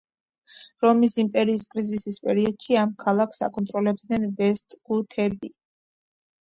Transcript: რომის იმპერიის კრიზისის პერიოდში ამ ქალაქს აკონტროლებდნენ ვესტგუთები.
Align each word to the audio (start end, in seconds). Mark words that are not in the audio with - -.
რომის 0.85 1.17
იმპერიის 1.23 1.67
კრიზისის 1.73 2.17
პერიოდში 2.25 2.79
ამ 2.85 2.97
ქალაქს 3.05 3.45
აკონტროლებდნენ 3.51 4.29
ვესტგუთები. 4.43 5.55